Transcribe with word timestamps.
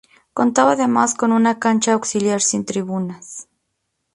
Contaba 0.33 0.71
además 0.71 1.13
con 1.13 1.31
una 1.31 1.59
cancha 1.59 1.93
auxiliar 1.93 2.41
sin 2.41 2.65
tribunas. 2.65 3.47